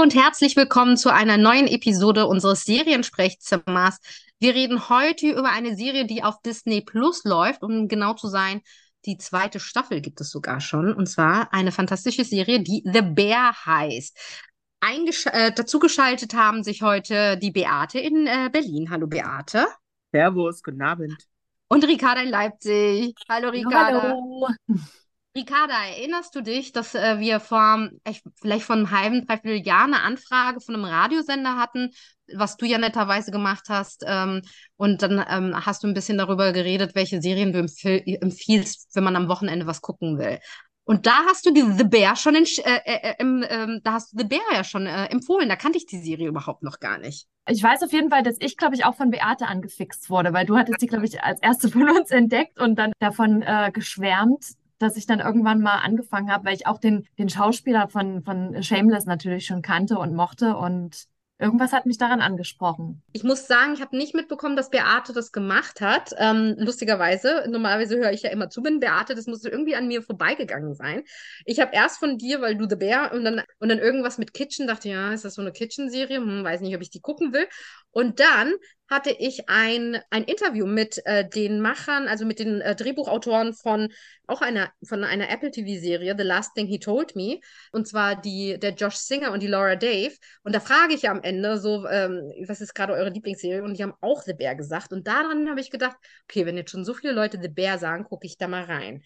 [0.00, 3.98] Hallo und herzlich willkommen zu einer neuen Episode unseres Seriensprechzimmers.
[4.38, 8.62] Wir reden heute über eine Serie, die auf Disney Plus läuft, um genau zu sein.
[9.04, 13.52] Die zweite Staffel gibt es sogar schon, und zwar eine fantastische Serie, die The Bear
[13.66, 14.16] heißt.
[14.80, 18.88] Eingesch äh, dazugeschaltet haben sich heute die Beate in äh, Berlin.
[18.88, 19.66] Hallo Beate.
[20.12, 21.26] Servus, guten Abend.
[21.68, 23.14] Und Ricarda in Leipzig.
[23.28, 24.02] Hallo Ricarda.
[24.02, 24.48] Hallo.
[25.40, 29.84] Ricarda, erinnerst du dich, dass äh, wir vor echt, vielleicht vor einem halben, dreiviertel Jahr
[29.84, 31.92] eine Anfrage von einem Radiosender hatten,
[32.34, 34.04] was du ja netterweise gemacht hast?
[34.06, 34.42] Ähm,
[34.76, 39.04] und dann ähm, hast du ein bisschen darüber geredet, welche Serien du empfiehl empfiehlst, wenn
[39.04, 40.38] man am Wochenende was gucken will.
[40.84, 44.12] Und da hast du die The Bear schon in, äh, äh, im, ähm, da hast
[44.12, 45.48] du The Bear ja schon äh, empfohlen.
[45.48, 47.28] Da kannte ich die Serie überhaupt noch gar nicht.
[47.48, 50.46] Ich weiß auf jeden Fall, dass ich, glaube ich, auch von Beate angefixt wurde, weil
[50.46, 54.44] du hattest sie, glaube ich, als erste von uns entdeckt und dann davon äh, geschwärmt,
[54.80, 58.62] dass ich dann irgendwann mal angefangen habe, weil ich auch den, den Schauspieler von, von
[58.62, 61.06] Shameless natürlich schon kannte und mochte und
[61.40, 63.02] Irgendwas hat mich daran angesprochen.
[63.12, 66.12] Ich muss sagen, ich habe nicht mitbekommen, dass Beate das gemacht hat.
[66.18, 70.02] Ähm, lustigerweise, normalerweise höre ich ja immer zu, bin Beate, das muss irgendwie an mir
[70.02, 71.02] vorbeigegangen sein.
[71.46, 74.34] Ich habe erst von dir, weil du The Bear und dann, und dann irgendwas mit
[74.34, 76.18] Kitchen, dachte, ja, ist das so eine Kitchen-Serie?
[76.18, 77.46] Hm, weiß nicht, ob ich die gucken will.
[77.92, 78.54] Und dann
[78.90, 83.88] hatte ich ein, ein Interview mit äh, den Machern, also mit den äh, Drehbuchautoren von
[84.26, 87.38] auch einer, von einer Apple TV-Serie, The Last Thing He Told Me.
[87.70, 90.14] Und zwar die, der Josh Singer und die Laura Dave.
[90.42, 93.62] Und da frage ich am Ende so, ähm, was ist gerade eure Lieblingsserie?
[93.62, 94.92] Und die haben auch The Bear gesagt.
[94.92, 98.04] Und daran habe ich gedacht, okay, wenn jetzt schon so viele Leute The Bear sagen,
[98.04, 99.02] gucke ich da mal rein.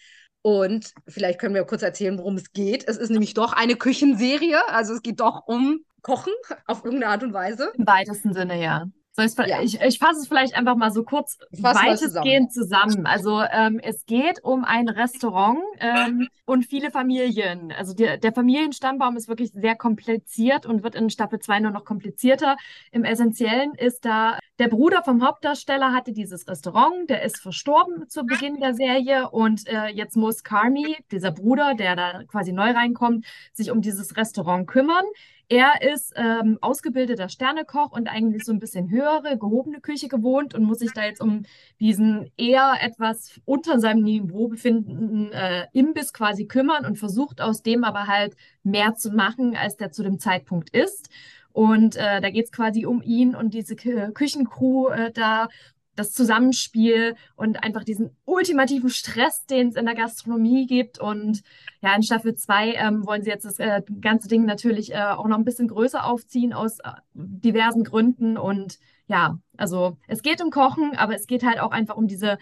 [0.46, 2.86] Und vielleicht können wir kurz erzählen, worum es geht.
[2.86, 4.58] Es ist nämlich doch eine Küchenserie.
[4.68, 6.34] Also es geht doch um Kochen
[6.66, 7.72] auf irgendeine Art und Weise.
[7.78, 8.84] Im weitesten Sinne, ja.
[9.16, 9.62] So, ja.
[9.62, 12.90] ich, ich fasse es vielleicht einfach mal so kurz weitestgehend zusammen.
[12.90, 13.06] zusammen.
[13.06, 17.70] Also ähm, es geht um ein Restaurant ähm, und viele Familien.
[17.70, 21.84] Also die, der Familienstammbaum ist wirklich sehr kompliziert und wird in Staffel 2 nur noch
[21.84, 22.56] komplizierter.
[22.90, 28.24] Im Essentiellen ist da der Bruder vom Hauptdarsteller hatte dieses Restaurant, der ist verstorben zu
[28.24, 33.26] Beginn der Serie und äh, jetzt muss Carmi, dieser Bruder, der da quasi neu reinkommt,
[33.52, 35.04] sich um dieses Restaurant kümmern.
[35.48, 40.64] Er ist ähm, ausgebildeter Sternekoch und eigentlich so ein bisschen höhere, gehobene Küche gewohnt und
[40.64, 41.42] muss sich da jetzt um
[41.80, 47.84] diesen eher etwas unter seinem Niveau befindenden äh, Imbiss quasi kümmern und versucht aus dem
[47.84, 51.10] aber halt mehr zu machen, als der zu dem Zeitpunkt ist.
[51.52, 55.48] Und äh, da geht es quasi um ihn und diese Küchencrew äh, da
[55.96, 60.98] das Zusammenspiel und einfach diesen ultimativen Stress, den es in der Gastronomie gibt.
[60.98, 61.42] Und
[61.80, 65.26] ja, in Staffel 2 ähm, wollen sie jetzt das äh, ganze Ding natürlich äh, auch
[65.26, 68.36] noch ein bisschen größer aufziehen aus äh, diversen Gründen.
[68.36, 72.38] Und ja, also es geht um Kochen, aber es geht halt auch einfach um diese,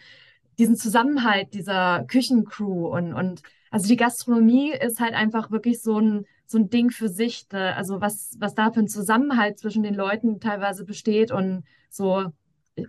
[0.58, 6.26] diesen Zusammenhalt dieser Küchencrew und, und also die Gastronomie ist halt einfach wirklich so ein,
[6.46, 7.48] so ein Ding für sich.
[7.48, 12.26] Da, also was, was da für ein Zusammenhalt zwischen den Leuten teilweise besteht und so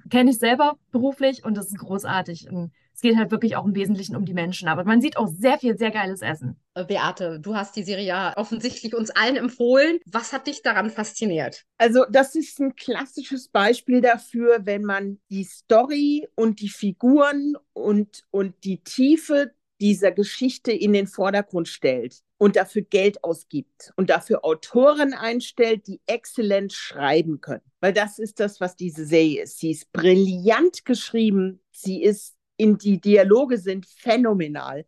[0.09, 2.49] kenne ich selber beruflich und das ist großartig.
[2.49, 4.67] Und es geht halt wirklich auch im Wesentlichen um die Menschen.
[4.67, 6.59] Aber man sieht auch sehr viel, sehr geiles Essen.
[6.75, 9.99] Äh, Beate, du hast die Serie ja offensichtlich uns allen empfohlen.
[10.05, 11.65] Was hat dich daran fasziniert?
[11.77, 18.23] Also, das ist ein klassisches Beispiel dafür, wenn man die Story und die Figuren und,
[18.31, 24.43] und die Tiefe dieser Geschichte in den Vordergrund stellt und dafür Geld ausgibt und dafür
[24.43, 27.63] Autoren einstellt, die exzellent schreiben können.
[27.79, 29.59] Weil das ist das, was diese Serie ist.
[29.59, 34.85] Sie ist brillant geschrieben, sie ist in die Dialoge sind phänomenal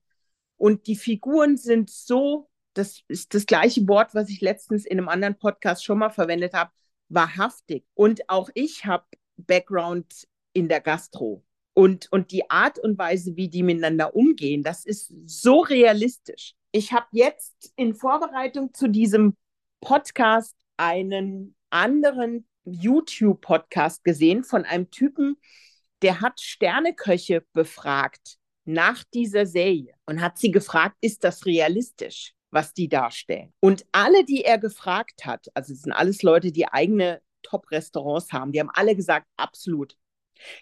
[0.58, 5.08] und die Figuren sind so, das ist das gleiche Wort, was ich letztens in einem
[5.08, 6.72] anderen Podcast schon mal verwendet habe,
[7.08, 7.86] wahrhaftig.
[7.94, 9.06] Und auch ich habe
[9.38, 11.46] Background in der Gastro.
[11.74, 16.54] Und, und die Art und Weise, wie die miteinander umgehen, das ist so realistisch.
[16.76, 19.38] Ich habe jetzt in Vorbereitung zu diesem
[19.80, 25.38] Podcast einen anderen YouTube-Podcast gesehen von einem Typen,
[26.02, 32.74] der hat Sterneköche befragt nach dieser Serie und hat sie gefragt, ist das realistisch, was
[32.74, 33.54] die darstellen?
[33.62, 38.52] Und alle, die er gefragt hat, also es sind alles Leute, die eigene Top-Restaurants haben,
[38.52, 39.96] die haben alle gesagt, absolut.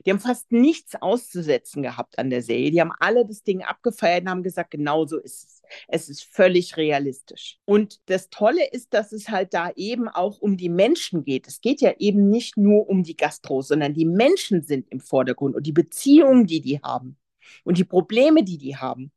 [0.05, 2.71] Die haben fast nichts auszusetzen gehabt an der Serie.
[2.71, 5.61] Die haben alle das Ding abgefeiert und haben gesagt, genau so ist es.
[5.87, 7.59] Es ist völlig realistisch.
[7.65, 11.47] Und das Tolle ist, dass es halt da eben auch um die Menschen geht.
[11.47, 15.55] Es geht ja eben nicht nur um die Gastros, sondern die Menschen sind im Vordergrund
[15.55, 17.17] und die Beziehungen, die die haben
[17.63, 19.11] und die Probleme, die die haben.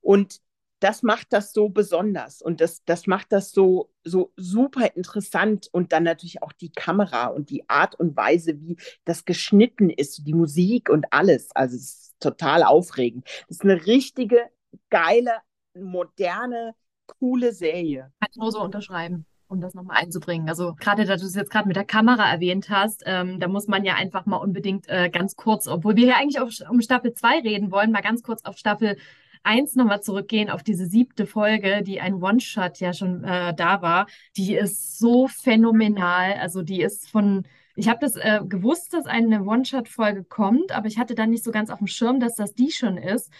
[0.00, 0.40] Und
[0.80, 5.92] das macht das so besonders und das, das macht das so, so super interessant und
[5.92, 10.34] dann natürlich auch die Kamera und die Art und Weise, wie das geschnitten ist, die
[10.34, 11.50] Musik und alles.
[11.54, 13.26] Also es ist total aufregend.
[13.48, 14.48] Es ist eine richtige,
[14.88, 15.32] geile,
[15.78, 16.74] moderne,
[17.18, 18.12] coole Serie.
[18.20, 19.26] Kann ich nur so unterschreiben.
[19.48, 20.48] um das nochmal einzubringen.
[20.48, 23.66] Also gerade, da du es jetzt gerade mit der Kamera erwähnt hast, ähm, da muss
[23.66, 27.14] man ja einfach mal unbedingt äh, ganz kurz, obwohl wir hier eigentlich auf, um Staffel
[27.14, 28.96] 2 reden wollen, mal ganz kurz auf Staffel
[29.42, 34.06] 1 nochmal zurückgehen, auf diese siebte Folge, die ein One-Shot ja schon äh, da war.
[34.36, 36.34] Die ist so phänomenal.
[36.34, 37.44] Also die ist von
[37.76, 41.50] ich habe das äh, gewusst, dass eine One-Shot-Folge kommt, aber ich hatte dann nicht so
[41.50, 43.30] ganz auf dem Schirm, dass das die schon ist.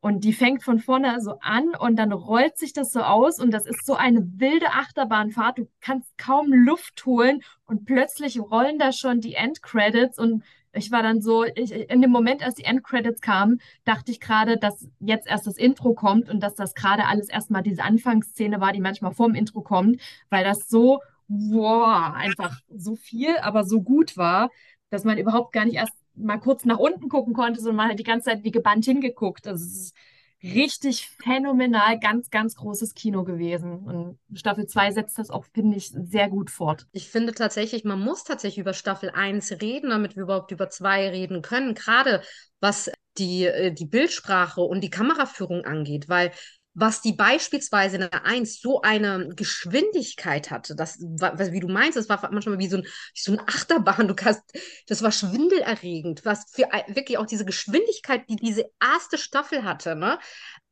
[0.00, 3.50] Und die fängt von vorne so an und dann rollt sich das so aus und
[3.50, 5.58] das ist so eine wilde Achterbahnfahrt.
[5.58, 10.42] Du kannst kaum Luft holen und plötzlich rollen da schon die Endcredits und
[10.72, 14.56] ich war dann so, ich, in dem Moment, als die Endcredits kamen, dachte ich gerade,
[14.56, 18.72] dass jetzt erst das Intro kommt und dass das gerade alles erstmal diese Anfangsszene war,
[18.72, 24.16] die manchmal vorm Intro kommt, weil das so, wow, einfach so viel, aber so gut
[24.16, 24.50] war,
[24.90, 27.98] dass man überhaupt gar nicht erst mal kurz nach unten gucken konnte, sondern man hat
[27.98, 29.46] die ganze Zeit wie gebannt hingeguckt.
[29.46, 29.96] Also es ist
[30.42, 33.78] richtig phänomenal, ganz, ganz großes Kino gewesen.
[33.78, 36.86] Und Staffel 2 setzt das auch, finde ich, sehr gut fort.
[36.92, 41.10] Ich finde tatsächlich, man muss tatsächlich über Staffel 1 reden, damit wir überhaupt über 2
[41.10, 41.74] reden können.
[41.74, 42.22] Gerade
[42.60, 46.32] was die, äh, die Bildsprache und die Kameraführung angeht, weil
[46.80, 52.08] was die beispielsweise in der 1 so eine Geschwindigkeit hatte, das, wie du meinst, das
[52.08, 54.42] war manchmal wie so ein, wie so ein Achterbahn, du kannst,
[54.86, 60.18] das war schwindelerregend, was für wirklich auch diese Geschwindigkeit, die diese erste Staffel hatte, ne?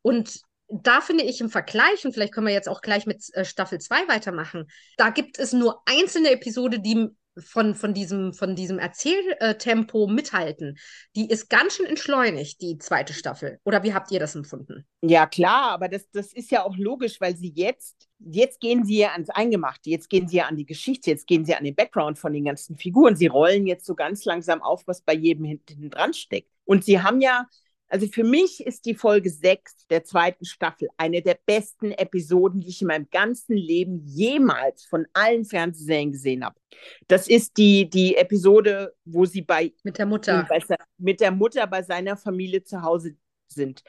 [0.00, 0.40] Und
[0.70, 3.78] da finde ich im Vergleich, und vielleicht können wir jetzt auch gleich mit äh, Staffel
[3.78, 4.66] 2 weitermachen,
[4.96, 7.08] da gibt es nur einzelne Episode, die
[7.40, 10.78] von, von diesem, von diesem Erzähltempo mithalten.
[11.16, 13.58] Die ist ganz schön entschleunigt, die zweite Staffel.
[13.64, 14.86] Oder wie habt ihr das empfunden?
[15.00, 18.98] Ja, klar, aber das, das ist ja auch logisch, weil sie jetzt, jetzt gehen sie
[18.98, 21.74] ja ans Eingemachte, jetzt gehen sie ja an die Geschichte, jetzt gehen sie an den
[21.74, 23.16] Background von den ganzen Figuren.
[23.16, 26.50] Sie rollen jetzt so ganz langsam auf, was bei jedem hinten dran steckt.
[26.64, 27.46] Und sie haben ja
[27.88, 32.68] also für mich ist die Folge 6 der zweiten Staffel eine der besten Episoden, die
[32.68, 36.60] ich in meinem ganzen Leben jemals von allen Fernsehserien gesehen habe.
[37.06, 40.60] Das ist die, die Episode, wo sie bei mit der Mutter bei,
[40.98, 43.16] mit der Mutter bei seiner Familie zu Hause
[43.48, 43.82] sind.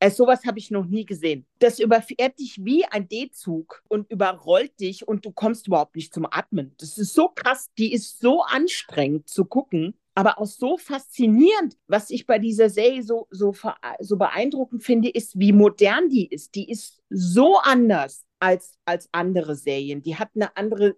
[0.00, 1.46] Also sowas habe ich noch nie gesehen.
[1.60, 6.26] Das überfährt dich wie ein D-Zug und überrollt dich und du kommst überhaupt nicht zum
[6.28, 6.74] Atmen.
[6.78, 12.10] Das ist so krass, die ist so anstrengend zu gucken aber auch so faszinierend, was
[12.10, 13.54] ich bei dieser Serie so, so,
[14.00, 16.54] so beeindruckend finde, ist, wie modern die ist.
[16.54, 20.02] Die ist so anders als, als andere Serien.
[20.02, 20.96] Die hat eine andere,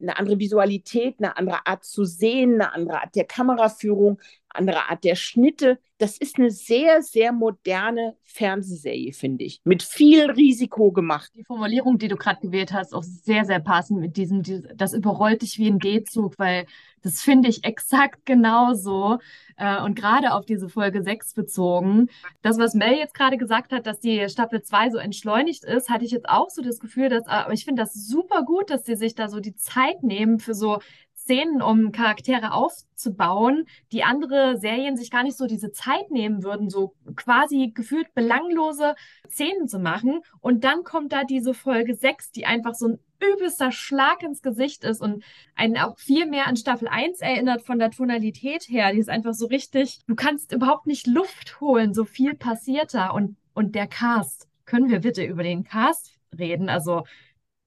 [0.00, 4.20] eine andere Visualität, eine andere Art zu sehen, eine andere Art der Kameraführung,
[4.58, 5.78] andere Art der Schnitte.
[5.98, 9.60] Das ist eine sehr, sehr moderne Fernsehserie, finde ich.
[9.64, 11.32] Mit viel Risiko gemacht.
[11.34, 14.42] Die Formulierung, die du gerade gewählt hast, auch sehr, sehr passend mit diesem,
[14.76, 16.66] das überrollt dich wie ein D-Zug, weil
[17.02, 19.18] das finde ich exakt genauso.
[19.56, 22.08] Äh, und gerade auf diese Folge 6 bezogen.
[22.42, 26.04] Das, was Mel jetzt gerade gesagt hat, dass die Staffel 2 so entschleunigt ist, hatte
[26.04, 28.96] ich jetzt auch so das Gefühl, dass, aber ich finde das super gut, dass sie
[28.96, 30.80] sich da so die Zeit nehmen für so
[31.28, 36.70] Szenen, um Charaktere aufzubauen, die andere Serien sich gar nicht so diese Zeit nehmen würden,
[36.70, 38.94] so quasi gefühlt belanglose
[39.28, 40.22] Szenen zu machen.
[40.40, 44.84] Und dann kommt da diese Folge 6, die einfach so ein übelster Schlag ins Gesicht
[44.84, 45.22] ist und
[45.54, 48.90] einen auch viel mehr an Staffel 1 erinnert von der Tonalität her.
[48.94, 53.10] Die ist einfach so richtig, du kannst überhaupt nicht Luft holen, so viel passiert da.
[53.10, 56.70] Und, und der Cast, können wir bitte über den Cast reden?
[56.70, 57.04] Also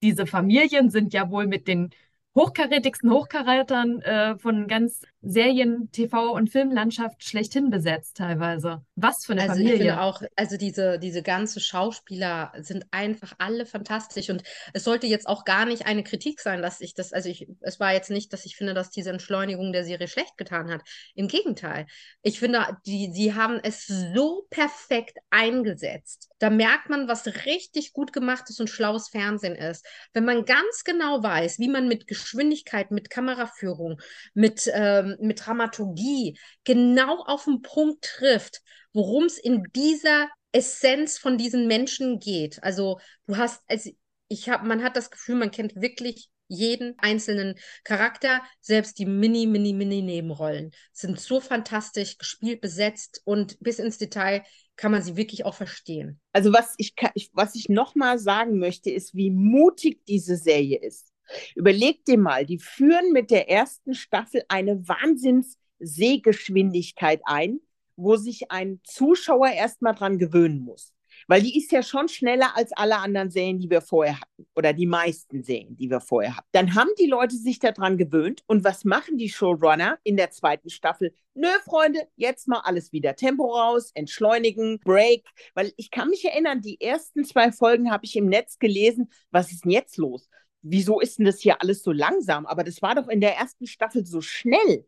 [0.02, 1.92] diese Familien sind ja wohl mit den
[2.36, 8.84] hochkarätigsten Hochkarätern äh, von ganz Serien, TV und Filmlandschaft schlechthin besetzt teilweise.
[8.96, 9.74] Was für eine also Familie.
[9.74, 15.06] Ich finde auch, also diese, diese ganze Schauspieler sind einfach alle fantastisch und es sollte
[15.06, 18.10] jetzt auch gar nicht eine Kritik sein, dass ich das, also ich, es war jetzt
[18.10, 20.82] nicht, dass ich finde, dass diese Entschleunigung der Serie schlecht getan hat.
[21.14, 21.86] Im Gegenteil.
[22.24, 26.30] Ich finde, die, sie haben es so perfekt eingesetzt.
[26.40, 29.86] Da merkt man, was richtig gut gemacht ist und schlaues Fernsehen ist.
[30.14, 34.00] Wenn man ganz genau weiß, wie man mit Geschwindigkeit, mit Kameraführung,
[34.34, 38.62] mit ähm, mit Dramaturgie genau auf den Punkt trifft,
[38.94, 42.62] worum es in dieser Essenz von diesen Menschen geht.
[42.64, 43.92] Also du hast, also
[44.28, 49.48] ich habe, man hat das Gefühl, man kennt wirklich jeden einzelnen Charakter, selbst die mini,
[49.48, 54.44] mini, mini Nebenrollen sind so fantastisch gespielt, besetzt und bis ins Detail
[54.76, 56.20] kann man sie wirklich auch verstehen.
[56.34, 56.94] Also was ich,
[57.34, 61.11] was ich noch mal sagen möchte, ist, wie mutig diese Serie ist.
[61.56, 67.60] Überleg dir mal, die führen mit der ersten Staffel eine Wahnsinns-Sehgeschwindigkeit ein,
[67.96, 70.94] wo sich ein Zuschauer erstmal dran gewöhnen muss.
[71.28, 74.48] Weil die ist ja schon schneller als alle anderen Serien, die wir vorher hatten.
[74.56, 76.48] Oder die meisten Serien, die wir vorher hatten.
[76.52, 78.44] Dann haben die Leute sich daran gewöhnt.
[78.48, 81.14] Und was machen die Showrunner in der zweiten Staffel?
[81.34, 85.26] Nö, Freunde, jetzt mal alles wieder Tempo raus, entschleunigen, Break.
[85.54, 89.12] Weil ich kann mich erinnern, die ersten zwei Folgen habe ich im Netz gelesen.
[89.32, 90.30] Was ist denn jetzt los?
[90.62, 92.46] Wieso ist denn das hier alles so langsam?
[92.46, 94.86] Aber das war doch in der ersten Staffel so schnell.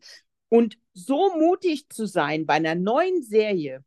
[0.48, 3.84] Und so mutig zu sein bei einer neuen Serie,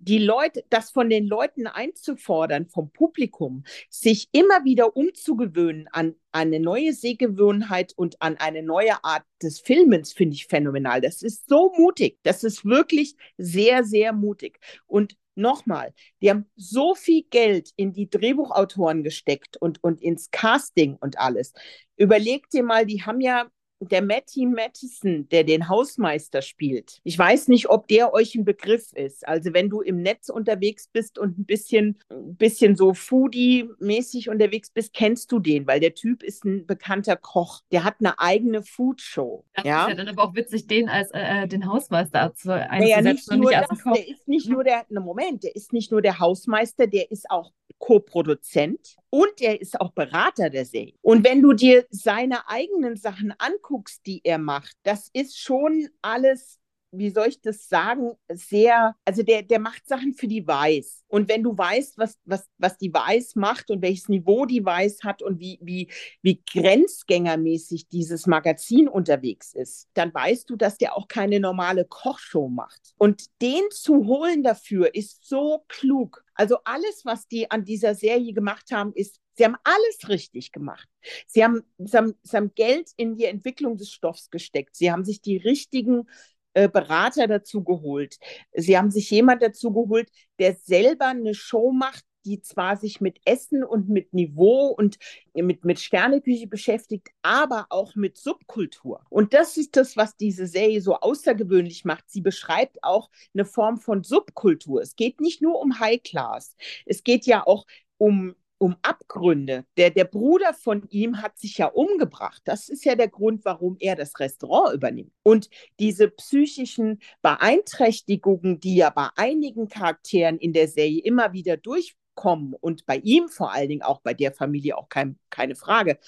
[0.00, 6.58] die Leute, das von den Leuten einzufordern, vom Publikum, sich immer wieder umzugewöhnen an eine
[6.58, 11.00] neue Sehgewohnheit und an eine neue Art des Filmens, finde ich phänomenal.
[11.00, 12.18] Das ist so mutig.
[12.22, 14.58] Das ist wirklich sehr, sehr mutig.
[14.86, 15.92] Und nochmal,
[16.22, 21.52] die haben so viel Geld in die Drehbuchautoren gesteckt und, und ins Casting und alles.
[21.96, 23.50] Überleg dir mal, die haben ja
[23.80, 27.00] der Matty Mattison, der den Hausmeister spielt.
[27.04, 29.26] Ich weiß nicht, ob der euch ein Begriff ist.
[29.26, 34.70] Also wenn du im Netz unterwegs bist und ein bisschen, ein bisschen so Foodie-mäßig unterwegs
[34.70, 37.62] bist, kennst du den, weil der Typ ist ein bekannter Koch.
[37.72, 39.44] Der hat eine eigene Foodshow.
[39.54, 39.84] Das ja?
[39.84, 43.30] ist ja dann aber auch witzig, den als äh, den Hausmeister zu einzusetzen naja, nicht
[43.30, 46.18] nur nicht das, Der ist nicht nur der, ne Moment, der ist nicht nur der
[46.18, 50.94] Hausmeister, der ist auch Co-Produzent und er ist auch Berater der Serie.
[51.02, 53.69] Und wenn du dir seine eigenen Sachen anguckst,
[54.06, 56.60] die er macht, das ist schon alles
[56.92, 61.04] wie soll ich das sagen, sehr, also der, der macht Sachen für die Weiß.
[61.08, 65.04] Und wenn du weißt, was, was, was die Weiß macht und welches Niveau die Weiß
[65.04, 65.88] hat und wie, wie,
[66.22, 72.48] wie grenzgängermäßig dieses Magazin unterwegs ist, dann weißt du, dass der auch keine normale Kochshow
[72.48, 72.94] macht.
[72.98, 76.24] Und den zu holen dafür ist so klug.
[76.34, 80.86] Also alles, was die an dieser Serie gemacht haben, ist Sie haben alles richtig gemacht.
[81.26, 84.76] Sie haben, sie haben, sie haben Geld in die Entwicklung des Stoffs gesteckt.
[84.76, 86.10] Sie haben sich die richtigen
[86.52, 88.18] äh, Berater dazu geholt.
[88.52, 93.18] Sie haben sich jemand dazu geholt, der selber eine Show macht, die zwar sich mit
[93.24, 94.98] Essen und mit Niveau und
[95.32, 99.06] mit, mit Sterneküche beschäftigt, aber auch mit Subkultur.
[99.08, 102.10] Und das ist das, was diese Serie so außergewöhnlich macht.
[102.10, 104.82] Sie beschreibt auch eine Form von Subkultur.
[104.82, 106.56] Es geht nicht nur um High Class.
[106.84, 107.64] Es geht ja auch
[107.96, 109.64] um um Abgründe.
[109.78, 112.42] Der, der Bruder von ihm hat sich ja umgebracht.
[112.44, 115.12] Das ist ja der Grund, warum er das Restaurant übernimmt.
[115.22, 115.48] Und
[115.78, 122.84] diese psychischen Beeinträchtigungen, die ja bei einigen Charakteren in der Serie immer wieder durchkommen und
[122.84, 125.98] bei ihm vor allen Dingen auch bei der Familie auch kein, keine Frage,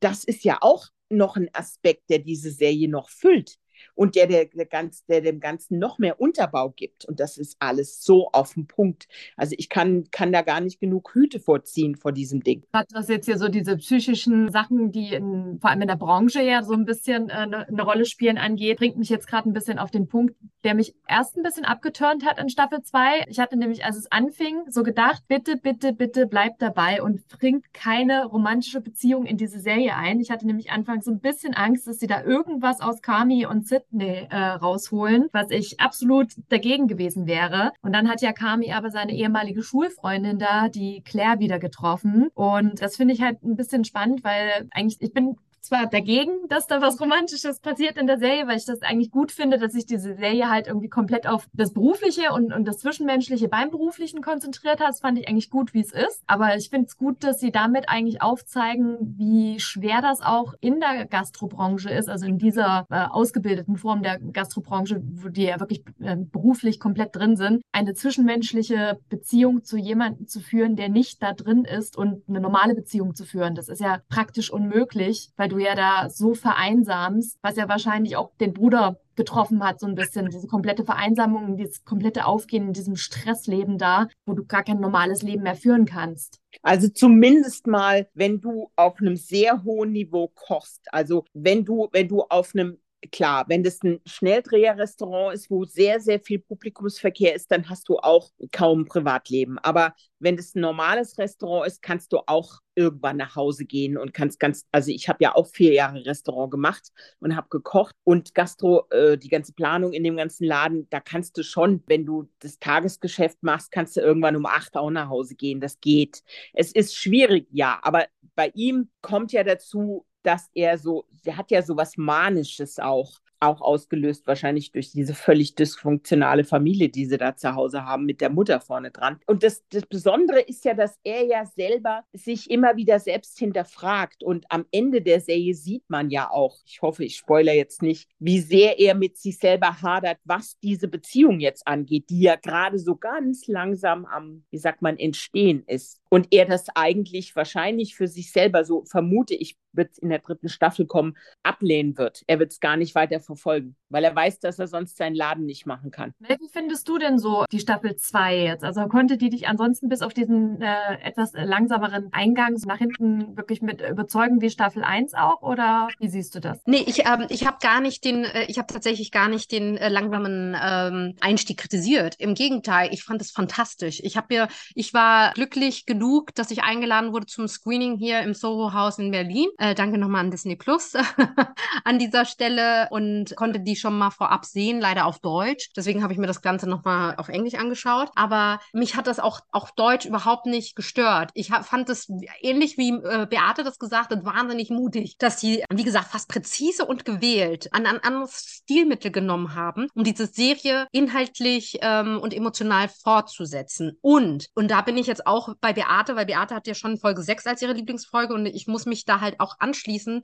[0.00, 3.59] das ist ja auch noch ein Aspekt, der diese Serie noch füllt
[3.94, 7.04] und der, der, der, ganz, der dem Ganzen noch mehr Unterbau gibt.
[7.04, 9.08] Und das ist alles so auf den Punkt.
[9.36, 12.64] Also ich kann, kann da gar nicht genug Hüte vorziehen vor diesem Ding.
[12.72, 16.42] Gerade was jetzt hier so diese psychischen Sachen, die in, vor allem in der Branche
[16.42, 19.52] ja so ein bisschen äh, eine, eine Rolle spielen angeht, bringt mich jetzt gerade ein
[19.52, 20.34] bisschen auf den Punkt,
[20.64, 23.26] der mich erst ein bisschen abgeturnt hat in Staffel 2.
[23.28, 27.72] Ich hatte nämlich, als es anfing, so gedacht, bitte, bitte, bitte bleibt dabei und bringt
[27.72, 30.20] keine romantische Beziehung in diese Serie ein.
[30.20, 33.66] Ich hatte nämlich anfangs so ein bisschen Angst, dass sie da irgendwas aus Kami und
[33.70, 37.72] Sydney äh, rausholen, was ich absolut dagegen gewesen wäre.
[37.82, 42.28] Und dann hat ja Kami aber seine ehemalige Schulfreundin da, die Claire, wieder getroffen.
[42.34, 45.36] Und das finde ich halt ein bisschen spannend, weil eigentlich, ich bin
[45.70, 49.30] zwar dagegen, dass da was Romantisches passiert in der Serie, weil ich das eigentlich gut
[49.30, 53.46] finde, dass sich diese Serie halt irgendwie komplett auf das Berufliche und, und das Zwischenmenschliche
[53.48, 54.88] beim Beruflichen konzentriert hat.
[54.88, 56.24] Das fand ich eigentlich gut, wie es ist.
[56.26, 60.80] Aber ich finde es gut, dass sie damit eigentlich aufzeigen, wie schwer das auch in
[60.80, 65.84] der Gastrobranche ist, also in dieser äh, ausgebildeten Form der Gastrobranche, wo die ja wirklich
[66.00, 71.32] äh, beruflich komplett drin sind, eine zwischenmenschliche Beziehung zu jemandem zu führen, der nicht da
[71.32, 73.54] drin ist und eine normale Beziehung zu führen.
[73.54, 78.32] Das ist ja praktisch unmöglich, weil du ja da so vereinsamst, was ja wahrscheinlich auch
[78.40, 80.30] den Bruder getroffen hat, so ein bisschen.
[80.30, 85.22] Diese komplette Vereinsamung, dieses komplette Aufgehen in diesem Stressleben da, wo du gar kein normales
[85.22, 86.40] Leben mehr führen kannst.
[86.62, 90.82] Also zumindest mal, wenn du auf einem sehr hohen Niveau kochst.
[90.92, 92.78] Also wenn du, wenn du auf einem
[93.12, 97.98] klar, wenn das ein Schnelldreherrestaurant ist, wo sehr, sehr viel Publikumsverkehr ist, dann hast du
[97.98, 99.58] auch kaum Privatleben.
[99.58, 104.12] Aber wenn das ein normales Restaurant ist, kannst du auch irgendwann nach Hause gehen und
[104.12, 106.90] kannst ganz, also ich habe ja auch vier Jahre Restaurant gemacht
[107.20, 111.36] und habe gekocht und Gastro, äh, die ganze Planung in dem ganzen Laden, da kannst
[111.38, 115.34] du schon, wenn du das Tagesgeschäft machst, kannst du irgendwann um acht auch nach Hause
[115.34, 115.60] gehen.
[115.60, 116.22] Das geht.
[116.52, 121.50] Es ist schwierig, ja, aber bei ihm kommt ja dazu, dass er so, er hat
[121.50, 127.16] ja so was Manisches auch, auch ausgelöst, wahrscheinlich durch diese völlig dysfunktionale Familie, die sie
[127.16, 129.18] da zu Hause haben, mit der Mutter vorne dran.
[129.26, 134.22] Und das, das Besondere ist ja, dass er ja selber sich immer wieder selbst hinterfragt.
[134.22, 138.10] Und am Ende der Serie sieht man ja auch, ich hoffe, ich spoilere jetzt nicht,
[138.18, 142.78] wie sehr er mit sich selber hadert, was diese Beziehung jetzt angeht, die ja gerade
[142.78, 145.99] so ganz langsam am, wie sagt man, entstehen ist.
[146.10, 150.18] Und er das eigentlich wahrscheinlich für sich selber, so vermute ich, wird es in der
[150.18, 152.24] dritten Staffel kommen, ablehnen wird.
[152.26, 155.46] Er wird es gar nicht weiter verfolgen, weil er weiß, dass er sonst seinen Laden
[155.46, 156.12] nicht machen kann.
[156.18, 158.64] Wie findest du denn so die Staffel 2 jetzt?
[158.64, 163.36] Also konnte die dich ansonsten bis auf diesen äh, etwas langsameren Eingang so nach hinten
[163.36, 166.60] wirklich mit überzeugen wie Staffel 1 auch oder wie siehst du das?
[166.66, 169.76] Nee, ich, ähm, ich habe gar nicht den, äh, ich habe tatsächlich gar nicht den
[169.76, 172.16] äh, langsamen ähm, Einstieg kritisiert.
[172.18, 174.00] Im Gegenteil, ich fand es fantastisch.
[174.02, 175.99] Ich habe mir, ich war glücklich genug,
[176.34, 179.48] dass ich eingeladen wurde zum Screening hier im Soho House in Berlin.
[179.58, 180.94] Äh, danke nochmal an Disney Plus
[181.84, 185.70] an dieser Stelle und konnte die schon mal vorab sehen, leider auf Deutsch.
[185.76, 188.10] Deswegen habe ich mir das Ganze nochmal auf Englisch angeschaut.
[188.14, 191.30] Aber mich hat das auch auf Deutsch überhaupt nicht gestört.
[191.34, 195.64] Ich hab, fand es ähnlich wie äh, Beate das gesagt hat, wahnsinnig mutig, dass sie,
[195.70, 200.86] wie gesagt, fast präzise und gewählt an ein anderes Stilmittel genommen haben, um diese Serie
[200.92, 203.98] inhaltlich ähm, und emotional fortzusetzen.
[204.00, 207.22] Und, und da bin ich jetzt auch bei Beate, weil Beate hat ja schon Folge
[207.22, 210.22] 6 als ihre Lieblingsfolge und ich muss mich da halt auch anschließen.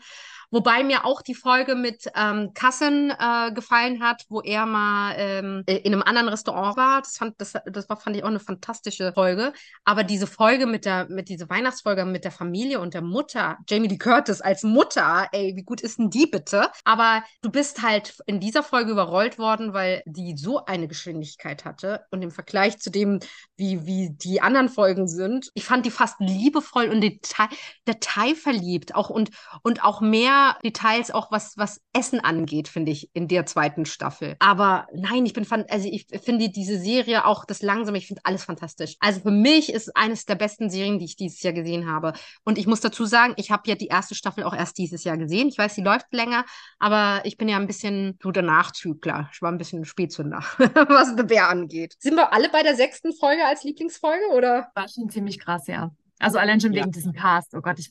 [0.51, 5.63] Wobei mir auch die Folge mit ähm, Kassen äh, gefallen hat, wo er mal ähm,
[5.67, 7.03] äh, in einem anderen Restaurant war.
[7.03, 9.53] Das fand, das, das war, fand ich auch eine fantastische Folge.
[9.85, 13.89] Aber diese Folge mit der, mit dieser Weihnachtsfolge mit der Familie und der Mutter, Jamie
[13.89, 16.71] Lee Curtis als Mutter, ey, wie gut ist denn die bitte?
[16.85, 22.05] Aber du bist halt in dieser Folge überrollt worden, weil die so eine Geschwindigkeit hatte
[22.11, 23.21] und im Vergleich zu dem,
[23.57, 27.49] wie, wie die anderen Folgen sind, ich fand die fast liebevoll und detail,
[27.89, 29.31] detailverliebt auch und,
[29.63, 34.37] und auch mehr Details, auch was, was Essen angeht, finde ich, in der zweiten Staffel.
[34.39, 38.45] Aber nein, ich bin, also ich finde diese Serie auch das Langsame, ich finde alles
[38.45, 38.97] fantastisch.
[39.01, 42.13] Also für mich ist eines der besten Serien, die ich dieses Jahr gesehen habe.
[42.45, 45.17] Und ich muss dazu sagen, ich habe ja die erste Staffel auch erst dieses Jahr
[45.17, 45.49] gesehen.
[45.49, 46.45] Ich weiß, sie läuft länger,
[46.79, 49.31] aber ich bin ja ein bisschen der Nachzügler.
[49.33, 51.97] Ich war ein bisschen Spätzünder, was The Bear angeht.
[51.99, 54.71] Sind wir alle bei der sechsten Folge als Lieblingsfolge, oder?
[54.75, 55.91] War schon ziemlich krass, ja.
[56.19, 56.91] Also allein schon wegen ja.
[56.91, 57.55] diesem Cast.
[57.55, 57.91] Oh Gott, ich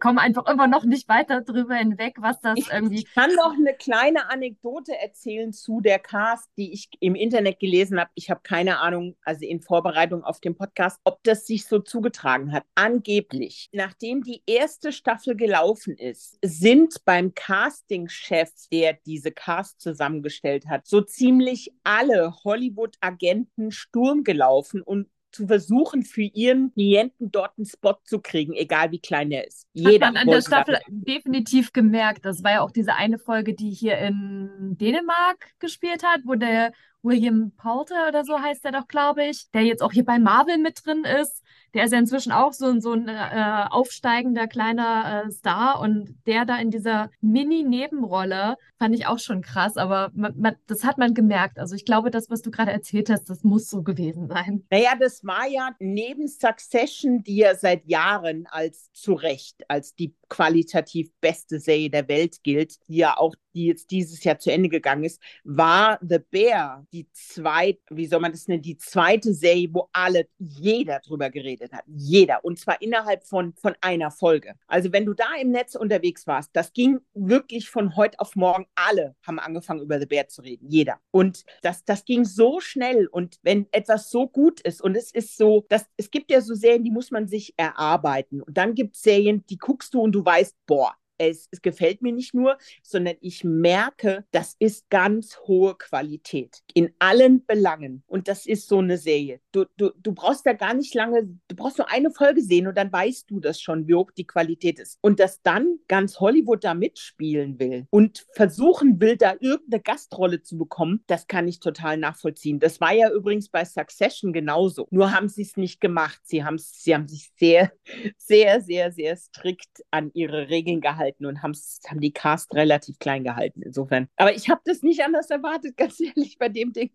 [0.00, 3.00] komme einfach immer noch nicht weiter drüber hinweg, was das ich, irgendwie.
[3.00, 8.00] Ich kann noch eine kleine Anekdote erzählen zu der Cast, die ich im Internet gelesen
[8.00, 8.10] habe.
[8.14, 12.52] Ich habe keine Ahnung, also in Vorbereitung auf den Podcast, ob das sich so zugetragen
[12.52, 12.64] hat.
[12.74, 20.86] Angeblich, nachdem die erste Staffel gelaufen ist, sind beim Casting-Chef, der diese Cast zusammengestellt hat,
[20.86, 27.96] so ziemlich alle Hollywood-Agenten Sturm gelaufen und zu versuchen, für ihren Klienten dort einen Spot
[28.04, 29.66] zu kriegen, egal wie klein er ist.
[29.72, 32.24] Jeder Hat man an der Staffel definitiv gemerkt.
[32.24, 36.72] Das war ja auch diese eine Folge, die hier in Dänemark gespielt hat, wo der
[37.02, 40.58] William Poulter oder so heißt er doch, glaube ich, der jetzt auch hier bei Marvel
[40.58, 41.42] mit drin ist.
[41.76, 46.46] Der ist ja inzwischen auch so, so ein äh, aufsteigender kleiner äh, Star und der
[46.46, 51.12] da in dieser Mini-Nebenrolle fand ich auch schon krass, aber man, man, das hat man
[51.12, 51.58] gemerkt.
[51.58, 54.64] Also ich glaube, das, was du gerade erzählt hast, das muss so gewesen sein.
[54.70, 60.14] Naja, das war ja neben Succession, die ja seit Jahren als zu Recht als die
[60.28, 64.68] qualitativ beste Serie der Welt gilt, die ja auch die jetzt dieses Jahr zu Ende
[64.68, 69.70] gegangen ist, war The Bear die zweite, wie soll man das nennen, die zweite Serie,
[69.72, 71.82] wo alle, jeder drüber geredet hat.
[71.86, 72.44] Jeder.
[72.44, 74.54] Und zwar innerhalb von, von einer Folge.
[74.66, 78.66] Also wenn du da im Netz unterwegs warst, das ging wirklich von heute auf morgen.
[78.74, 80.68] Alle haben angefangen, über The Bear zu reden.
[80.68, 81.00] Jeder.
[81.10, 83.06] Und das, das ging so schnell.
[83.06, 86.54] Und wenn etwas so gut ist und es ist so, dass es gibt ja so
[86.54, 88.42] Serien, die muss man sich erarbeiten.
[88.42, 92.02] Und dann gibt es Serien, die guckst du und du weißt, boah, es, es gefällt
[92.02, 98.02] mir nicht nur, sondern ich merke, das ist ganz hohe Qualität in allen Belangen.
[98.06, 99.40] Und das ist so eine Serie.
[99.52, 102.76] Du, du, du brauchst da gar nicht lange, du brauchst nur eine Folge sehen und
[102.76, 104.98] dann weißt du das schon, wie hoch die Qualität ist.
[105.00, 110.58] Und dass dann ganz Hollywood da mitspielen will und versuchen will, da irgendeine Gastrolle zu
[110.58, 112.60] bekommen, das kann ich total nachvollziehen.
[112.60, 114.86] Das war ja übrigens bei Succession genauso.
[114.90, 116.20] Nur haben sie es nicht gemacht.
[116.24, 117.72] Sie, sie haben sich sehr,
[118.18, 121.54] sehr, sehr, sehr strikt an ihre Regeln gehalten gehalten und haben
[122.00, 123.62] die Cast relativ klein gehalten.
[123.62, 124.08] Insofern.
[124.16, 126.90] Aber ich habe das nicht anders erwartet, ganz ehrlich, bei dem Ding.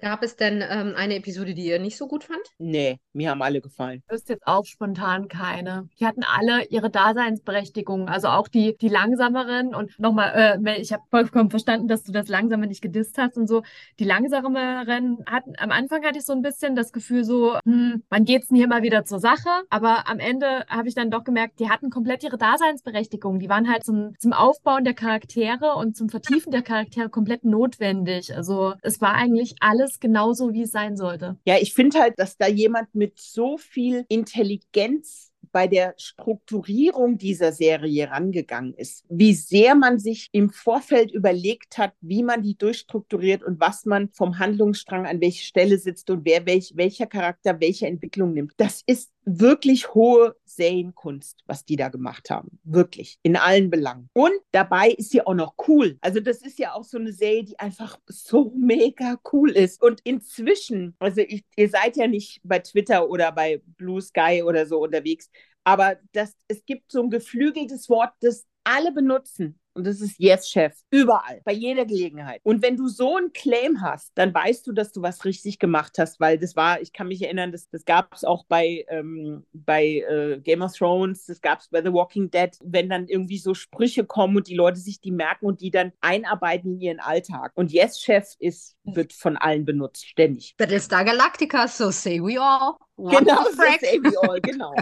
[0.00, 2.40] Gab es denn ähm, eine Episode, die ihr nicht so gut fand?
[2.58, 4.02] Nee, mir haben alle gefallen.
[4.06, 5.88] Ich wüsste jetzt auch spontan keine.
[5.98, 8.08] Die hatten alle ihre Daseinsberechtigung.
[8.08, 9.74] Also auch die, die langsameren.
[9.74, 13.48] Und nochmal, äh, ich habe vollkommen verstanden, dass du das Langsame nicht gedisst hast und
[13.48, 13.62] so.
[13.98, 18.24] Die langsameren hatten, am Anfang hatte ich so ein bisschen das Gefühl so, hm, wann
[18.24, 19.48] geht's denn hier mal wieder zur Sache?
[19.70, 23.38] Aber am Ende habe ich dann doch gemerkt, die hatten komplett ihre Daseinsberechtigung.
[23.38, 28.34] Die waren halt zum, zum Aufbauen der Charaktere und zum Vertiefen der Charaktere komplett notwendig.
[28.36, 31.36] Also es war eigentlich alles genauso, wie es sein sollte.
[31.46, 37.52] Ja, ich finde halt, dass da jemand mit so viel Intelligenz bei der Strukturierung dieser
[37.52, 43.42] Serie rangegangen ist, wie sehr man sich im Vorfeld überlegt hat, wie man die durchstrukturiert
[43.42, 47.86] und was man vom Handlungsstrang an welche Stelle sitzt und wer welch, welcher Charakter welche
[47.86, 48.52] Entwicklung nimmt.
[48.58, 52.58] Das ist wirklich hohe Serienkunst, was die da gemacht haben.
[52.62, 53.18] Wirklich.
[53.22, 54.08] In allen Belangen.
[54.14, 55.98] Und dabei ist sie auch noch cool.
[56.00, 59.82] Also das ist ja auch so eine Serie, die einfach so mega cool ist.
[59.82, 64.64] Und inzwischen, also ich, ihr seid ja nicht bei Twitter oder bei Blue Sky oder
[64.64, 65.28] so unterwegs,
[65.64, 69.58] aber das, es gibt so ein geflügeltes Wort, das alle benutzen.
[69.76, 70.74] Und das ist Yes Chef.
[70.90, 71.42] Überall.
[71.44, 72.40] Bei jeder Gelegenheit.
[72.44, 75.98] Und wenn du so einen Claim hast, dann weißt du, dass du was richtig gemacht
[75.98, 79.44] hast, weil das war, ich kann mich erinnern, das, das gab es auch bei, ähm,
[79.52, 83.38] bei äh, Game of Thrones, das gab es bei The Walking Dead, wenn dann irgendwie
[83.38, 87.00] so Sprüche kommen und die Leute sich die merken und die dann einarbeiten in ihren
[87.00, 87.52] Alltag.
[87.54, 90.54] Und Yes Chef ist, wird von allen benutzt, ständig.
[90.56, 92.76] Battlestar Galactica, so say we all.
[92.98, 94.74] What genau, we all, genau.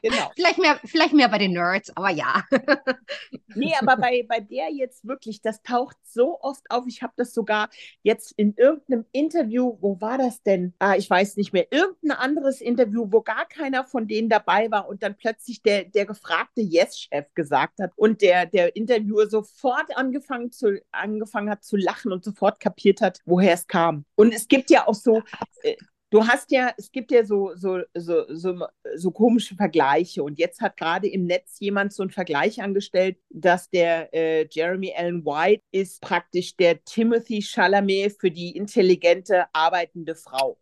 [0.00, 0.30] genau.
[0.34, 2.42] vielleicht, mehr, vielleicht mehr bei den Nerds, aber ja.
[3.54, 6.84] nee, aber bei, bei der jetzt wirklich, das taucht so oft auf.
[6.86, 7.68] Ich habe das sogar
[8.02, 10.72] jetzt in irgendeinem Interview, wo war das denn?
[10.78, 11.66] Ah, ich weiß nicht mehr.
[11.70, 16.06] Irgendein anderes Interview, wo gar keiner von denen dabei war und dann plötzlich der, der
[16.06, 22.12] gefragte Yes-Chef gesagt hat und der, der Interviewer sofort angefangen, zu, angefangen hat zu lachen
[22.12, 24.06] und sofort kapiert hat, woher es kam.
[24.14, 25.22] Und es gibt ja auch so.
[25.62, 25.76] Äh,
[26.10, 30.22] Du hast ja, es gibt ja so, so, so, so, so komische Vergleiche.
[30.22, 34.94] Und jetzt hat gerade im Netz jemand so einen Vergleich angestellt, dass der äh, Jeremy
[34.96, 40.58] Allen White ist praktisch der Timothy Chalamet für die intelligente, arbeitende Frau.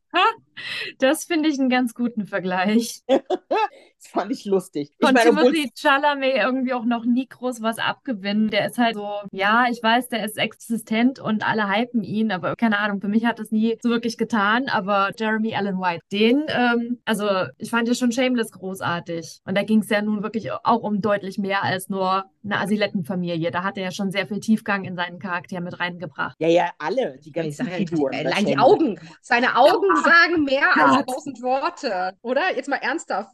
[0.98, 3.02] Das finde ich einen ganz guten Vergleich.
[4.16, 4.92] das fand ich lustig.
[5.00, 8.48] Von ich meine, Timothy Chalamet irgendwie auch noch nie groß was abgewinnen.
[8.48, 12.56] Der ist halt so, ja, ich weiß, der ist existent und alle hypen ihn, aber
[12.56, 14.68] keine Ahnung, für mich hat das nie so wirklich getan.
[14.68, 19.40] Aber Jeremy Allen White, den, ähm, also ich fand ja schon Shameless großartig.
[19.44, 23.50] Und da ging es ja nun wirklich auch um deutlich mehr als nur eine Asilettenfamilie.
[23.50, 26.36] Da hat er ja schon sehr viel Tiefgang in seinen Charakter mit reingebracht.
[26.38, 28.14] Ja, ja, alle, die ganzen Figuren.
[28.14, 32.54] Allein die Augen, seine Augen sagen mehr als tausend Worte, oder?
[32.54, 33.30] Jetzt mal ernsthaft,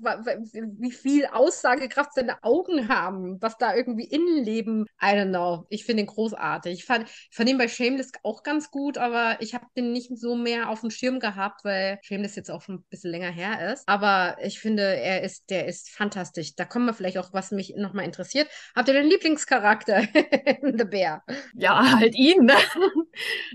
[0.78, 4.86] wie viel Aussagekraft seine Augen haben, was da irgendwie innen leben.
[5.00, 5.66] I don't know.
[5.68, 6.74] Ich finde ihn großartig.
[6.74, 10.16] Ich fand, ich fand ihn bei Shameless auch ganz gut, aber ich habe den nicht
[10.16, 13.72] so mehr auf dem Schirm gehabt, weil Shameless jetzt auch schon ein bisschen länger her
[13.72, 13.84] ist.
[13.86, 16.54] Aber ich finde, er ist, der ist fantastisch.
[16.56, 18.48] Da kommen wir vielleicht auch, was mich nochmal interessiert.
[18.74, 19.98] Habt ihr den Lieblingscharakter
[20.62, 21.24] in The Bear?
[21.54, 22.44] Ja, halt ihn.
[22.44, 22.54] Ne?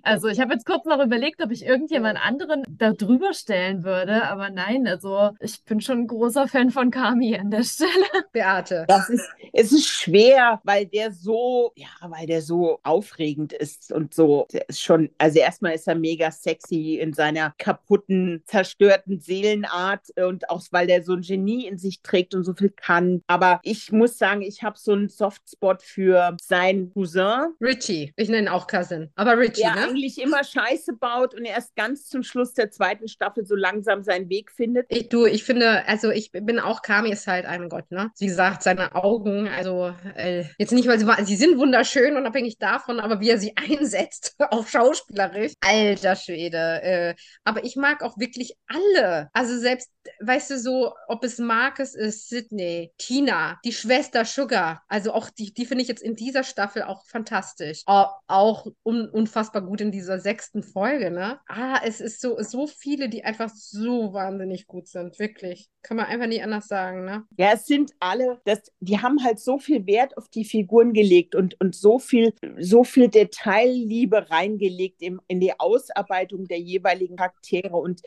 [0.03, 4.23] Also ich habe jetzt kurz noch überlegt, ob ich irgendjemand anderen da drüber stellen würde,
[4.23, 7.89] aber nein, also ich bin schon ein großer Fan von Kami an der Stelle.
[8.33, 8.85] Beate.
[8.87, 14.13] Das ist, es ist schwer, weil der so, ja, weil der so aufregend ist und
[14.13, 14.47] so.
[14.67, 20.61] Ist schon, also erstmal ist er mega sexy in seiner kaputten, zerstörten Seelenart und auch
[20.71, 23.21] weil der so ein Genie in sich trägt und so viel kann.
[23.27, 27.53] Aber ich muss sagen, ich habe so einen Softspot für seinen Cousin.
[27.61, 28.11] Richie.
[28.17, 29.11] Ich nenne ihn auch Cousin.
[29.15, 29.87] Aber Richie, der ne?
[29.87, 34.29] eigentlich immer Scheiße baut und erst ganz zum Schluss der zweiten Staffel so langsam seinen
[34.29, 34.87] Weg findet.
[34.89, 38.11] Ich, du, ich finde, also ich bin auch, Kami ist halt ein Gott, ne?
[38.17, 43.01] Wie gesagt, seine Augen, also äh, jetzt nicht, weil sie, sie sind wunderschön, unabhängig davon,
[43.01, 46.81] aber wie er sie einsetzt, auch schauspielerisch, alter Schwede.
[46.81, 49.27] Äh, aber ich mag auch wirklich alle.
[49.33, 55.11] Also selbst, weißt du, so, ob es Marcus ist, Sydney, Tina, die Schwester Sugar, also
[55.11, 57.83] auch die, die finde ich jetzt in dieser Staffel auch fantastisch.
[57.85, 61.41] Auch, un, unfassbar gut in dieser sechsten Folge, ne?
[61.49, 65.67] Ah, es ist so, so viele, die einfach so wahnsinnig gut sind, wirklich.
[65.81, 67.25] Kann man einfach nicht anders sagen, ne?
[67.37, 71.35] Ja, es sind alle, das, die haben halt so viel Wert auf die Figuren gelegt
[71.35, 77.75] und, und so viel, so viel Detailliebe reingelegt im, in die Ausarbeitung der jeweiligen Charaktere.
[77.75, 78.01] Und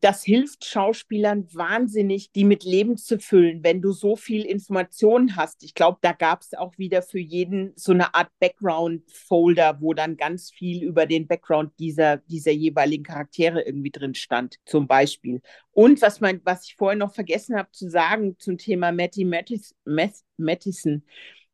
[0.00, 5.62] das hilft Schauspielern wahnsinnig, die mit Leben zu füllen, wenn du so viel Informationen hast.
[5.64, 10.16] Ich glaube, da gab es auch wieder für jeden so eine Art Background-Folder, wo dann
[10.16, 15.40] ganz viel über den Background dieser, dieser jeweiligen Charaktere irgendwie drin stand, zum Beispiel.
[15.72, 21.04] Und was, mein, was ich vorhin noch vergessen habe zu sagen zum Thema Matty Mattison,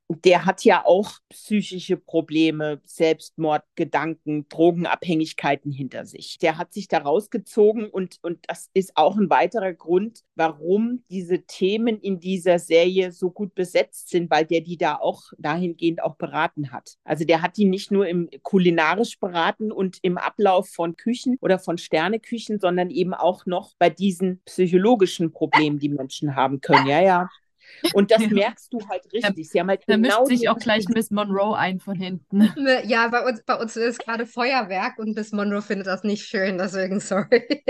[0.08, 6.38] der hat ja auch psychische Probleme, Selbstmordgedanken, Drogenabhängigkeiten hinter sich.
[6.38, 11.42] Der hat sich da rausgezogen und, und das ist auch ein weiterer Grund, warum diese
[11.42, 16.14] Themen in dieser Serie so gut besetzt sind, weil der die da auch dahingehend auch
[16.14, 16.96] beraten hat.
[17.04, 21.58] Also der hat die nicht nur im kulinarisch beraten und im Ablauf von Küchen oder
[21.58, 26.86] von Sterneküchen, sondern eben auch noch bei diesen psychologischen Problemen, die Menschen haben können.
[26.86, 27.28] Ja, ja.
[27.92, 28.28] Und das ja.
[28.28, 29.50] merkst du halt richtig.
[29.50, 32.52] Sie haben halt da genau mischt sich auch gleich Miss Monroe ein von hinten.
[32.66, 36.24] Ne, ja, bei uns, bei uns ist gerade Feuerwerk und Miss Monroe findet das nicht
[36.26, 37.62] schön, deswegen sorry.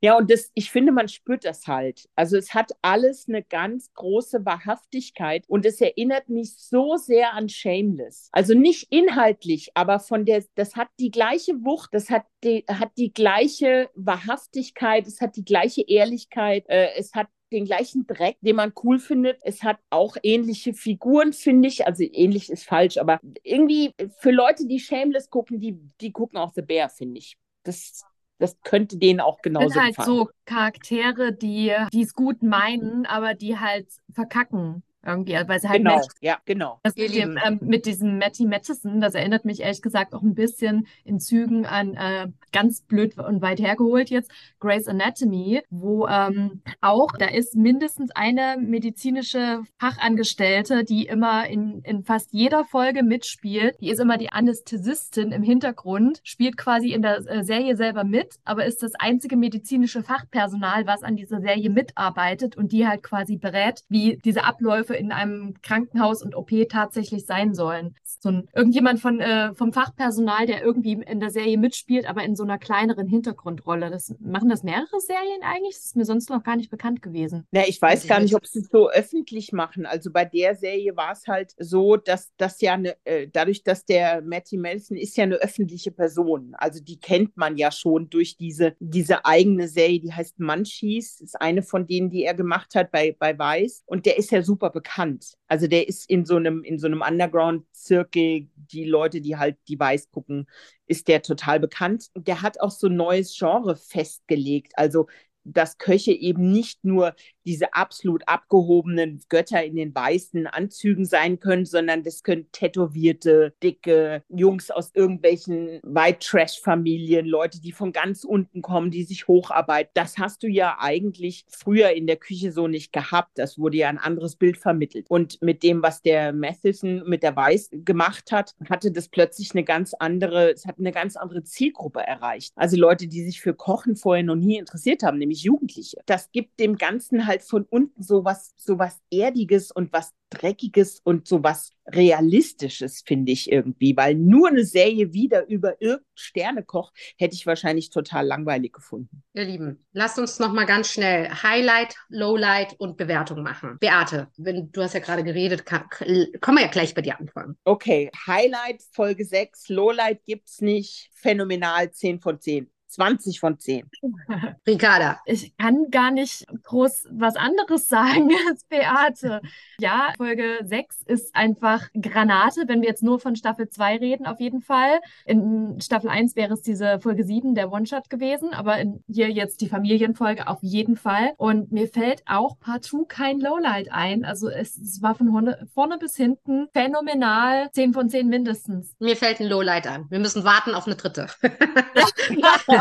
[0.00, 2.08] Ja, und das, ich finde, man spürt das halt.
[2.16, 7.48] Also es hat alles eine ganz große Wahrhaftigkeit und es erinnert mich so sehr an
[7.48, 8.28] Shameless.
[8.32, 12.92] Also nicht inhaltlich, aber von der, das hat die gleiche Wucht, das hat die, hat
[12.96, 18.56] die gleiche Wahrhaftigkeit, es hat die gleiche Ehrlichkeit, äh, es hat den gleichen Dreck, den
[18.56, 19.38] man cool findet.
[19.42, 21.86] Es hat auch ähnliche Figuren, finde ich.
[21.86, 26.52] Also ähnlich ist falsch, aber irgendwie für Leute, die Shameless gucken, die, die gucken auch
[26.54, 27.36] The Bear, finde ich.
[27.64, 28.04] Das
[28.38, 30.18] das könnte denen auch genauso sind halt gefallen.
[30.18, 34.84] so Charaktere, die es gut meinen, aber die halt verkacken.
[35.06, 36.80] Irgendwie, weil sie halt genau, Mensch, ja, genau.
[36.82, 40.34] Das mit, dem, ähm, mit diesem Matty Matheson, das erinnert mich ehrlich gesagt auch ein
[40.34, 46.62] bisschen in Zügen an äh, ganz blöd und weit hergeholt jetzt Grey's Anatomy, wo ähm,
[46.80, 53.76] auch, da ist mindestens eine medizinische Fachangestellte, die immer in, in fast jeder Folge mitspielt.
[53.80, 58.36] Die ist immer die Anästhesistin im Hintergrund, spielt quasi in der äh, Serie selber mit,
[58.44, 63.36] aber ist das einzige medizinische Fachpersonal, was an dieser Serie mitarbeitet und die halt quasi
[63.36, 67.94] berät, wie diese Abläufe in einem Krankenhaus und OP tatsächlich sein sollen.
[68.20, 72.36] So ein, irgendjemand von, äh, vom Fachpersonal, der irgendwie in der Serie mitspielt, aber in
[72.36, 73.90] so einer kleineren Hintergrundrolle.
[73.90, 75.74] Das, machen das mehrere Serien eigentlich?
[75.74, 77.46] Das ist mir sonst noch gar nicht bekannt gewesen.
[77.52, 79.86] Ja, ich weiß gar nicht, ob sie es so öffentlich machen.
[79.86, 83.84] Also bei der Serie war es halt so, dass das ja eine, äh, dadurch, dass
[83.84, 86.54] der Matty Melson ist ja eine öffentliche Person.
[86.58, 91.40] Also die kennt man ja schon durch diese, diese eigene Serie, die heißt Munchies, ist
[91.40, 93.82] eine von denen, die er gemacht hat bei, bei Weiß.
[93.86, 95.37] Und der ist ja super bekannt.
[95.48, 99.78] Also der ist in so einem, in so einem Underground-Zirkel, die Leute, die halt die
[99.80, 100.46] Weiß gucken,
[100.86, 102.08] ist der total bekannt.
[102.14, 104.72] Der hat auch so ein neues Genre festgelegt.
[104.76, 105.06] Also
[105.52, 107.14] dass Köche eben nicht nur
[107.48, 114.22] diese absolut abgehobenen Götter in den weißen Anzügen sein können, sondern das können tätowierte, dicke
[114.28, 119.90] Jungs aus irgendwelchen White Trash Familien, Leute, die von ganz unten kommen, die sich hocharbeiten.
[119.94, 123.38] Das hast du ja eigentlich früher in der Küche so nicht gehabt.
[123.38, 125.06] Das wurde ja ein anderes Bild vermittelt.
[125.08, 129.64] Und mit dem, was der Matheson mit der Weiß gemacht hat, hatte das plötzlich eine
[129.64, 132.52] ganz andere, es hat eine ganz andere Zielgruppe erreicht.
[132.56, 135.98] Also Leute, die sich für Kochen vorher noch nie interessiert haben, nämlich Jugendliche.
[136.06, 141.00] Das gibt dem Ganzen halt von unten so was, so was Erdiges und was Dreckiges
[141.04, 146.92] und so was Realistisches, finde ich irgendwie, weil nur eine Serie wieder über irgendeinen Sternekoch
[147.16, 149.22] hätte ich wahrscheinlich total langweilig gefunden.
[149.32, 153.78] Ihr Lieben, lasst uns noch mal ganz schnell Highlight, Lowlight und Bewertung machen.
[153.80, 157.56] Beate, wenn, du hast ja gerade geredet, kann, können wir ja gleich bei dir anfangen.
[157.64, 162.70] Okay, Highlight Folge 6, Lowlight gibt es nicht, phänomenal 10 von 10.
[162.88, 163.88] 20 von 10.
[164.66, 165.20] Ricarda.
[165.26, 169.40] Ich kann gar nicht groß was anderes sagen als Beate.
[169.80, 174.40] Ja, Folge 6 ist einfach Granate, wenn wir jetzt nur von Staffel 2 reden, auf
[174.40, 175.00] jeden Fall.
[175.24, 178.76] In Staffel 1 wäre es diese Folge 7, der One-Shot gewesen, aber
[179.08, 181.32] hier jetzt die Familienfolge auf jeden Fall.
[181.36, 184.24] Und mir fällt auch partout kein Lowlight ein.
[184.24, 187.70] Also es, es war von vorne, vorne bis hinten phänomenal.
[187.72, 188.94] 10 von 10 mindestens.
[188.98, 190.06] Mir fällt ein Lowlight an.
[190.10, 191.26] Wir müssen warten auf eine dritte.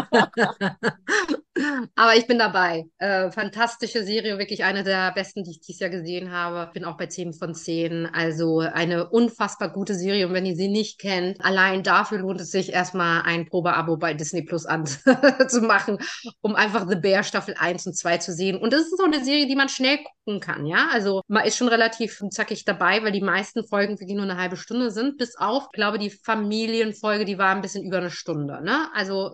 [1.95, 2.85] Aber ich bin dabei.
[2.99, 6.71] Äh, fantastische Serie, wirklich eine der besten, die ich dieses Jahr gesehen habe.
[6.73, 8.07] Bin auch bei 10 von 10.
[8.07, 10.27] Also eine unfassbar gute Serie.
[10.27, 14.13] Und wenn ihr sie nicht kennt, allein dafür lohnt es sich erstmal ein Probeabo bei
[14.13, 15.97] Disney Plus anzumachen,
[16.41, 18.57] um einfach The Bear Staffel 1 und 2 zu sehen.
[18.57, 20.89] Und das ist so eine Serie, die man schnell gucken kann, ja.
[20.91, 24.57] Also man ist schon relativ zackig dabei, weil die meisten Folgen wirklich nur eine halbe
[24.57, 25.17] Stunde sind.
[25.17, 28.61] Bis auf, ich glaube, die Familienfolge, die war ein bisschen über eine Stunde.
[28.63, 28.89] Ne?
[28.93, 29.31] Also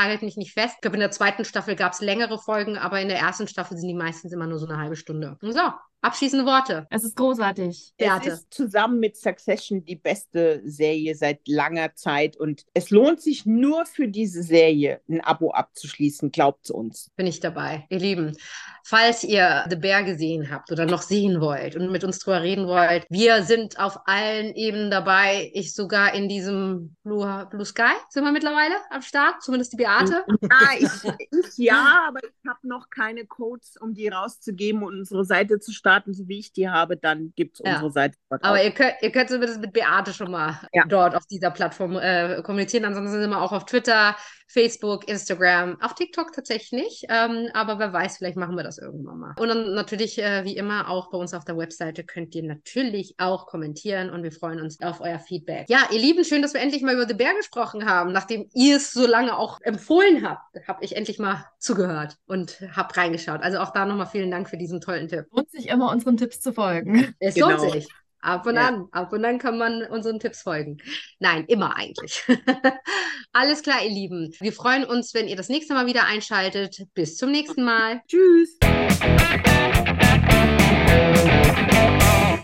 [0.00, 0.76] nagelt mich nicht fest.
[0.76, 3.76] Ich glaube, in der zweiten Staffel gab es längere Folgen, aber in der ersten Staffel
[3.76, 5.36] sind die meistens immer nur so eine halbe Stunde.
[5.40, 5.60] So,
[6.02, 6.86] Abschließende Worte.
[6.88, 7.92] Es ist großartig.
[7.98, 8.30] Beate.
[8.30, 13.44] Es ist zusammen mit Succession die beste Serie seit langer Zeit und es lohnt sich
[13.44, 17.10] nur für diese Serie ein Abo abzuschließen, glaubt uns.
[17.16, 17.84] Bin ich dabei.
[17.90, 18.34] Ihr Lieben,
[18.82, 22.66] falls ihr The Bear gesehen habt oder noch sehen wollt und mit uns drüber reden
[22.66, 25.50] wollt, wir sind auf allen Ebenen dabei.
[25.52, 30.24] Ich sogar in diesem Blue, Blue Sky sind wir mittlerweile am Start, zumindest die Beate.
[30.50, 35.24] Ja, ich, ich ja, aber ich habe noch keine Codes, um die rauszugeben und unsere
[35.24, 37.74] Seite zu starten starten, so wie ich die habe, dann gibt es ja.
[37.74, 38.16] unsere Seite.
[38.28, 40.84] Aber ihr könnt, ihr könnt zumindest mit Beate schon mal ja.
[40.86, 42.84] dort auf dieser Plattform äh, kommunizieren.
[42.84, 44.16] Ansonsten sind wir auch auf Twitter,
[44.50, 47.04] Facebook, Instagram, auf TikTok tatsächlich nicht.
[47.08, 49.34] Ähm, aber wer weiß, vielleicht machen wir das irgendwann mal.
[49.38, 53.14] Und dann natürlich, äh, wie immer, auch bei uns auf der Webseite könnt ihr natürlich
[53.18, 55.66] auch kommentieren und wir freuen uns auf euer Feedback.
[55.68, 58.12] Ja, ihr Lieben, schön, dass wir endlich mal über The Bear gesprochen haben.
[58.12, 62.96] Nachdem ihr es so lange auch empfohlen habt, habe ich endlich mal zugehört und habe
[62.96, 63.42] reingeschaut.
[63.42, 65.26] Also auch da nochmal vielen Dank für diesen tollen Tipp.
[65.30, 67.14] Lohnt sich immer, unseren Tipps zu folgen.
[67.20, 67.50] Es genau.
[67.50, 67.88] lohnt sich.
[68.22, 68.68] Ab und ja.
[68.68, 70.78] an, ab und an kann man unseren Tipps folgen.
[71.18, 72.22] Nein, immer eigentlich.
[73.32, 74.34] Alles klar, ihr Lieben.
[74.40, 76.82] Wir freuen uns, wenn ihr das nächste Mal wieder einschaltet.
[76.94, 78.02] Bis zum nächsten Mal.
[78.06, 78.58] Tschüss.